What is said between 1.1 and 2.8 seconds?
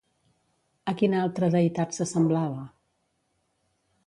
altra deïtat s'assemblava?